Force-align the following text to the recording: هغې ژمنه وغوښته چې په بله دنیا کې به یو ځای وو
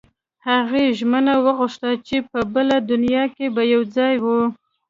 هغې 0.47 0.85
ژمنه 0.97 1.33
وغوښته 1.45 1.91
چې 2.07 2.17
په 2.31 2.39
بله 2.53 2.77
دنیا 2.91 3.23
کې 3.35 3.45
به 3.55 3.63
یو 3.73 3.81
ځای 3.95 4.15
وو 4.23 4.39